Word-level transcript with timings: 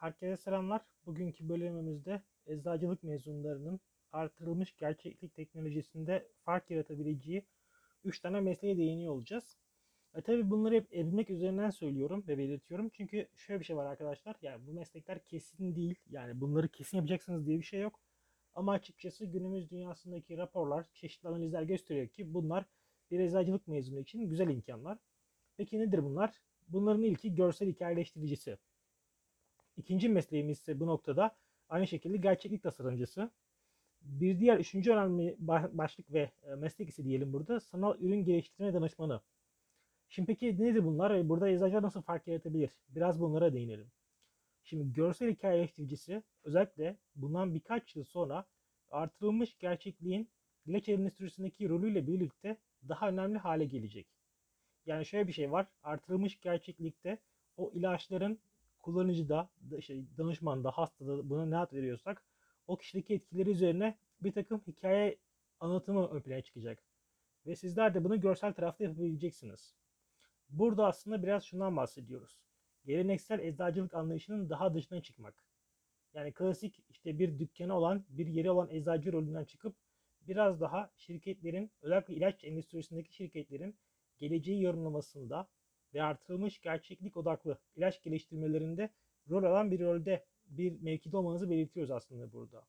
Herkese 0.00 0.36
selamlar. 0.36 0.80
Bugünkü 1.06 1.48
bölümümüzde 1.48 2.22
eczacılık 2.46 3.02
mezunlarının 3.02 3.80
artırılmış 4.12 4.76
gerçeklik 4.76 5.34
teknolojisinde 5.34 6.28
fark 6.44 6.70
yaratabileceği 6.70 7.46
3 8.04 8.20
tane 8.20 8.40
mesleğe 8.40 8.76
değiniyor 8.76 9.12
olacağız. 9.12 9.56
E 10.14 10.20
tabi 10.22 10.50
bunları 10.50 10.74
hep 10.74 10.92
evlilik 10.92 11.30
üzerinden 11.30 11.70
söylüyorum 11.70 12.24
ve 12.28 12.38
belirtiyorum. 12.38 12.88
Çünkü 12.88 13.28
şöyle 13.36 13.60
bir 13.60 13.64
şey 13.64 13.76
var 13.76 13.86
arkadaşlar. 13.86 14.36
Yani 14.42 14.66
bu 14.66 14.72
meslekler 14.72 15.24
kesin 15.24 15.76
değil. 15.76 15.98
Yani 16.10 16.40
bunları 16.40 16.68
kesin 16.68 16.96
yapacaksınız 16.96 17.46
diye 17.46 17.58
bir 17.58 17.64
şey 17.64 17.80
yok. 17.80 18.00
Ama 18.54 18.72
açıkçası 18.72 19.26
günümüz 19.26 19.70
dünyasındaki 19.70 20.38
raporlar, 20.38 20.86
çeşitli 20.94 21.28
analizler 21.28 21.62
gösteriyor 21.62 22.08
ki 22.08 22.34
bunlar 22.34 22.64
bir 23.10 23.20
eczacılık 23.20 23.68
mezunu 23.68 24.00
için 24.00 24.28
güzel 24.28 24.48
imkanlar. 24.48 24.98
Peki 25.56 25.78
nedir 25.78 26.04
bunlar? 26.04 26.40
Bunların 26.68 27.02
ilki 27.02 27.34
görsel 27.34 27.68
hikayeleştiricisi. 27.68 28.58
İkinci 29.80 30.08
mesleğimiz 30.08 30.58
ise 30.58 30.80
bu 30.80 30.86
noktada 30.86 31.36
aynı 31.68 31.86
şekilde 31.86 32.16
gerçeklik 32.16 32.62
tasarımcısı. 32.62 33.30
Bir 34.02 34.40
diğer 34.40 34.58
üçüncü 34.58 34.92
önemli 34.92 35.36
ba- 35.44 35.78
başlık 35.78 36.12
ve 36.12 36.30
e, 36.42 36.54
meslek 36.54 36.88
ise 36.88 37.04
diyelim 37.04 37.32
burada 37.32 37.60
sanal 37.60 37.98
ürün 38.00 38.24
geliştirme 38.24 38.74
danışmanı. 38.74 39.20
Şimdi 40.08 40.26
peki 40.26 40.62
nedir 40.62 40.84
bunlar 40.84 41.14
ve 41.14 41.28
burada 41.28 41.48
eczacılar 41.48 41.82
nasıl 41.82 42.02
fark 42.02 42.26
yaratabilir? 42.26 42.70
Biraz 42.88 43.20
bunlara 43.20 43.52
değinelim. 43.52 43.92
Şimdi 44.62 44.92
görsel 44.92 45.30
hikayeleştiricisi 45.30 46.22
özellikle 46.44 46.96
bundan 47.14 47.54
birkaç 47.54 47.96
yıl 47.96 48.04
sonra 48.04 48.44
artırılmış 48.90 49.58
gerçekliğin 49.58 50.30
ilaç 50.66 50.88
endüstrisindeki 50.88 51.68
rolüyle 51.68 52.06
birlikte 52.06 52.56
daha 52.88 53.08
önemli 53.08 53.38
hale 53.38 53.64
gelecek. 53.64 54.06
Yani 54.86 55.06
şöyle 55.06 55.28
bir 55.28 55.32
şey 55.32 55.52
var. 55.52 55.66
Artırılmış 55.82 56.40
gerçeklikte 56.40 57.18
o 57.56 57.72
ilaçların 57.74 58.38
kullanıcıda, 58.82 59.50
da- 59.70 59.78
işte 59.78 60.02
danışmanda, 60.18 60.70
hastada 60.70 61.30
buna 61.30 61.46
ne 61.46 61.56
ad 61.56 61.72
veriyorsak 61.72 62.24
o 62.66 62.76
kişideki 62.76 63.14
etkileri 63.14 63.50
üzerine 63.50 63.98
bir 64.22 64.32
takım 64.32 64.62
hikaye 64.66 65.18
anlatımı 65.60 66.08
ön 66.08 66.20
plana 66.20 66.42
çıkacak. 66.42 66.84
Ve 67.46 67.56
sizler 67.56 67.94
de 67.94 68.04
bunu 68.04 68.20
görsel 68.20 68.52
tarafta 68.52 68.84
yapabileceksiniz. 68.84 69.74
Burada 70.48 70.86
aslında 70.86 71.22
biraz 71.22 71.44
şundan 71.44 71.76
bahsediyoruz. 71.76 72.40
Geleneksel 72.84 73.38
eczacılık 73.40 73.94
anlayışının 73.94 74.50
daha 74.50 74.74
dışına 74.74 75.02
çıkmak. 75.02 75.44
Yani 76.14 76.32
klasik 76.32 76.80
işte 76.88 77.18
bir 77.18 77.38
dükkanı 77.38 77.74
olan, 77.74 78.04
bir 78.08 78.26
yeri 78.26 78.50
olan 78.50 78.70
eczacı 78.70 79.12
rolünden 79.12 79.44
çıkıp 79.44 79.76
biraz 80.20 80.60
daha 80.60 80.90
şirketlerin, 80.96 81.70
özellikle 81.82 82.14
ilaç 82.14 82.44
endüstrisindeki 82.44 83.14
şirketlerin 83.14 83.76
geleceği 84.18 84.62
yorumlamasında 84.62 85.48
ve 85.94 86.02
artırılmış 86.02 86.60
gerçeklik 86.60 87.16
odaklı 87.16 87.58
ilaç 87.76 88.02
geliştirmelerinde 88.02 88.90
rol 89.30 89.44
alan 89.44 89.70
bir 89.70 89.80
rolde 89.80 90.24
bir 90.46 90.80
mevkide 90.80 91.16
olmanızı 91.16 91.50
belirtiyoruz 91.50 91.90
aslında 91.90 92.32
burada. 92.32 92.66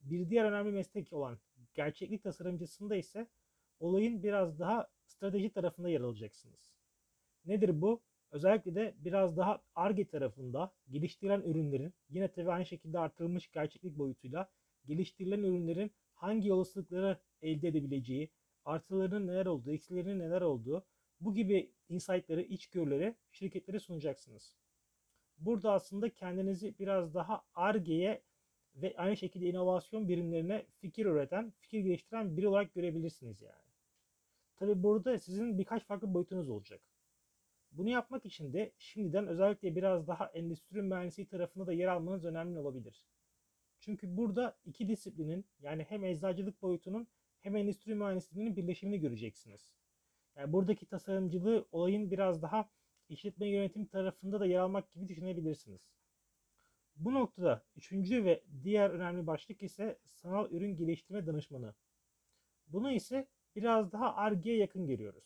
Bir 0.00 0.30
diğer 0.30 0.44
önemli 0.44 0.72
meslek 0.72 1.12
olan 1.12 1.38
gerçeklik 1.74 2.22
tasarımcısında 2.22 2.96
ise 2.96 3.26
olayın 3.80 4.22
biraz 4.22 4.58
daha 4.58 4.88
strateji 5.04 5.50
tarafında 5.50 5.88
yer 5.88 6.00
alacaksınız. 6.00 6.72
Nedir 7.44 7.80
bu? 7.80 8.02
Özellikle 8.30 8.74
de 8.74 8.94
biraz 8.98 9.36
daha 9.36 9.62
ARGE 9.74 10.06
tarafında 10.06 10.72
geliştirilen 10.88 11.40
ürünlerin 11.40 11.94
yine 12.08 12.28
tabii 12.28 12.50
aynı 12.50 12.66
şekilde 12.66 12.98
artırılmış 12.98 13.50
gerçeklik 13.50 13.98
boyutuyla 13.98 14.50
geliştirilen 14.86 15.42
ürünlerin 15.42 15.90
hangi 16.14 16.52
olasılıkları 16.52 17.18
elde 17.42 17.68
edebileceği, 17.68 18.30
artılarının 18.64 19.26
neler 19.26 19.46
olduğu, 19.46 19.72
eksilerinin 19.72 20.18
neler 20.18 20.42
olduğu 20.42 20.84
bu 21.20 21.34
gibi 21.34 21.72
insight'ları, 21.88 22.42
içgörüleri 22.42 23.14
şirketlere 23.30 23.80
sunacaksınız. 23.80 24.56
Burada 25.38 25.72
aslında 25.72 26.10
kendinizi 26.10 26.78
biraz 26.78 27.14
daha 27.14 27.44
ARGE'ye 27.54 28.22
ve 28.74 28.94
aynı 28.96 29.16
şekilde 29.16 29.46
inovasyon 29.46 30.08
birimlerine 30.08 30.66
fikir 30.80 31.06
üreten, 31.06 31.52
fikir 31.60 31.80
geliştiren 31.80 32.36
biri 32.36 32.48
olarak 32.48 32.74
görebilirsiniz 32.74 33.42
yani. 33.42 33.66
Tabi 34.56 34.82
burada 34.82 35.18
sizin 35.18 35.58
birkaç 35.58 35.84
farklı 35.84 36.14
boyutunuz 36.14 36.48
olacak. 36.48 36.80
Bunu 37.72 37.90
yapmak 37.90 38.26
için 38.26 38.52
de 38.52 38.72
şimdiden 38.78 39.26
özellikle 39.26 39.76
biraz 39.76 40.06
daha 40.08 40.26
endüstri 40.26 40.82
mühendisliği 40.82 41.28
tarafında 41.28 41.66
da 41.66 41.72
yer 41.72 41.88
almanız 41.88 42.24
önemli 42.24 42.58
olabilir. 42.58 43.06
Çünkü 43.80 44.16
burada 44.16 44.58
iki 44.64 44.88
disiplinin 44.88 45.46
yani 45.60 45.82
hem 45.88 46.04
eczacılık 46.04 46.62
boyutunun 46.62 47.08
hem 47.40 47.56
endüstri 47.56 47.94
mühendisliğinin 47.94 48.56
birleşimini 48.56 49.00
göreceksiniz. 49.00 49.72
Yani 50.36 50.52
buradaki 50.52 50.86
tasarımcılığı 50.86 51.66
olayın 51.72 52.10
biraz 52.10 52.42
daha 52.42 52.68
işletme 53.08 53.48
yönetim 53.48 53.86
tarafında 53.86 54.40
da 54.40 54.46
yer 54.46 54.58
almak 54.58 54.92
gibi 54.92 55.08
düşünebilirsiniz. 55.08 55.88
Bu 56.96 57.14
noktada 57.14 57.64
üçüncü 57.76 58.24
ve 58.24 58.42
diğer 58.62 58.90
önemli 58.90 59.26
başlık 59.26 59.62
ise 59.62 59.98
sanal 60.04 60.50
ürün 60.50 60.76
geliştirme 60.76 61.26
danışmanı. 61.26 61.74
Bunu 62.68 62.92
ise 62.92 63.28
biraz 63.56 63.92
daha 63.92 64.14
Ar-Ge'ye 64.16 64.56
yakın 64.56 64.86
görüyoruz. 64.86 65.24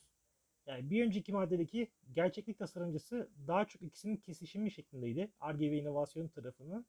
Yani 0.66 0.90
bir 0.90 1.06
önceki 1.06 1.32
maddedeki 1.32 1.90
gerçeklik 2.12 2.58
tasarımcısı 2.58 3.30
daha 3.46 3.64
çok 3.64 3.82
ikisinin 3.82 4.16
kesişimi 4.16 4.70
şeklindeydi. 4.70 5.32
Ar-Ge 5.40 5.70
ve 5.70 5.78
inovasyon 5.78 6.28
tarafının. 6.28 6.86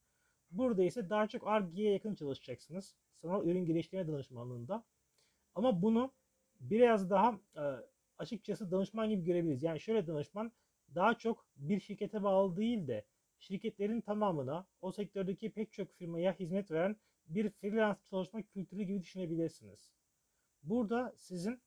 Burada 0.51 0.83
ise 0.83 1.09
daha 1.09 1.27
çok 1.27 1.47
Ar-Ge'ye 1.47 1.91
yakın 1.93 2.15
çalışacaksınız. 2.15 2.95
Sanal 3.15 3.45
ürün 3.45 3.65
geliştirme 3.65 4.07
danışmanlığında. 4.07 4.83
Ama 5.55 5.81
bunu 5.81 6.11
biraz 6.59 7.09
daha 7.09 7.39
e, 7.55 7.63
açıkçası 8.21 8.71
danışman 8.71 9.09
gibi 9.09 9.23
görebiliriz. 9.23 9.63
Yani 9.63 9.79
şöyle 9.79 10.07
danışman 10.07 10.51
daha 10.95 11.17
çok 11.17 11.45
bir 11.55 11.79
şirkete 11.79 12.23
bağlı 12.23 12.57
değil 12.57 12.87
de 12.87 13.05
şirketlerin 13.39 14.01
tamamına 14.01 14.67
o 14.81 14.91
sektördeki 14.91 15.51
pek 15.51 15.73
çok 15.73 15.93
firmaya 15.93 16.33
hizmet 16.39 16.71
veren 16.71 16.95
bir 17.25 17.49
freelance 17.49 17.99
çalışma 18.09 18.41
kültürü 18.41 18.83
gibi 18.83 19.01
düşünebilirsiniz. 19.01 19.91
Burada 20.63 21.13
sizin 21.17 21.61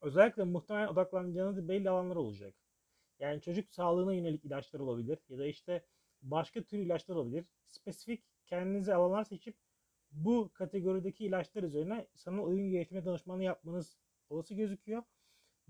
özellikle 0.00 0.44
muhtemelen 0.44 0.88
odaklanacağınız 0.88 1.68
belli 1.68 1.90
alanlar 1.90 2.16
olacak. 2.16 2.54
Yani 3.18 3.40
çocuk 3.40 3.70
sağlığına 3.70 4.14
yönelik 4.14 4.44
ilaçlar 4.44 4.80
olabilir 4.80 5.18
ya 5.28 5.38
da 5.38 5.46
işte 5.46 5.84
başka 6.22 6.62
tür 6.62 6.78
ilaçlar 6.78 7.16
olabilir. 7.16 7.46
Spesifik 7.66 8.24
kendinize 8.46 8.94
alanlar 8.94 9.24
seçip 9.24 9.56
bu 10.10 10.50
kategorideki 10.54 11.24
ilaçlar 11.26 11.62
üzerine 11.62 12.06
sanal 12.14 12.52
ürün 12.52 12.70
geliştirme 12.70 13.04
danışmanlığı 13.04 13.44
yapmanız 13.44 13.96
olası 14.30 14.54
gözüküyor. 14.54 15.02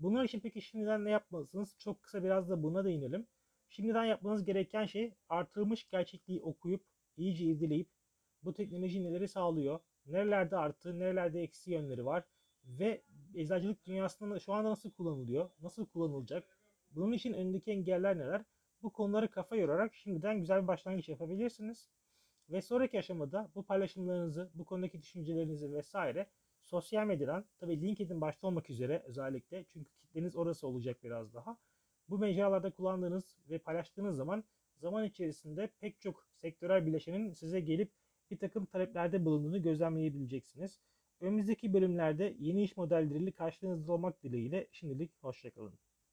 Bunlar 0.01 0.23
için 0.23 0.39
peki 0.39 0.61
şimdiden 0.61 1.05
ne 1.05 1.09
yapmalısınız? 1.09 1.75
Çok 1.79 2.03
kısa 2.03 2.23
biraz 2.23 2.49
da 2.49 2.63
buna 2.63 2.85
değinelim. 2.85 3.27
Şimdiden 3.69 4.05
yapmanız 4.05 4.45
gereken 4.45 4.85
şey 4.85 5.13
artırılmış 5.29 5.89
gerçekliği 5.89 6.41
okuyup, 6.41 6.85
iyice 7.17 7.45
irdeleyip 7.45 7.89
bu 8.43 8.53
teknoloji 8.53 9.03
neleri 9.03 9.27
sağlıyor, 9.27 9.79
nerelerde 10.05 10.57
artı, 10.57 10.99
nerelerde 10.99 11.41
eksi 11.41 11.71
yönleri 11.71 12.05
var 12.05 12.23
ve 12.63 13.03
eczacılık 13.35 13.85
dünyasında 13.85 14.39
şu 14.39 14.53
anda 14.53 14.69
nasıl 14.69 14.91
kullanılıyor, 14.91 15.49
nasıl 15.61 15.85
kullanılacak, 15.85 16.57
bunun 16.91 17.11
için 17.11 17.33
önündeki 17.33 17.71
engeller 17.71 18.17
neler? 18.17 18.43
Bu 18.81 18.93
konuları 18.93 19.31
kafa 19.31 19.55
yorarak 19.55 19.95
şimdiden 19.95 20.39
güzel 20.39 20.63
bir 20.63 20.67
başlangıç 20.67 21.09
yapabilirsiniz. 21.09 21.89
Ve 22.49 22.61
sonraki 22.61 22.99
aşamada 22.99 23.51
bu 23.55 23.65
paylaşımlarınızı, 23.65 24.51
bu 24.53 24.65
konudaki 24.65 25.01
düşüncelerinizi 25.01 25.73
vesaire 25.73 26.29
sosyal 26.71 27.05
medyadan, 27.05 27.45
tabii 27.59 27.81
LinkedIn 27.81 28.21
başta 28.21 28.47
olmak 28.47 28.69
üzere 28.69 29.03
özellikle 29.07 29.65
çünkü 29.73 29.91
kitleniz 29.93 30.35
orası 30.35 30.67
olacak 30.67 31.03
biraz 31.03 31.33
daha. 31.33 31.57
Bu 32.09 32.17
mecralarda 32.17 32.71
kullandığınız 32.71 33.37
ve 33.49 33.57
paylaştığınız 33.57 34.15
zaman 34.15 34.43
zaman 34.77 35.05
içerisinde 35.05 35.69
pek 35.79 36.01
çok 36.01 36.27
sektörel 36.41 36.85
bileşenin 36.85 37.31
size 37.31 37.59
gelip 37.59 37.91
bir 38.31 38.37
takım 38.37 38.65
taleplerde 38.65 39.25
bulunduğunu 39.25 39.61
gözlemleyebileceksiniz. 39.61 40.79
Önümüzdeki 41.19 41.73
bölümlerde 41.73 42.35
yeni 42.39 42.63
iş 42.63 42.77
modelleriyle 42.77 43.31
karşınızda 43.31 43.93
olmak 43.93 44.23
dileğiyle 44.23 44.67
şimdilik 44.71 45.11
hoşçakalın. 45.23 45.73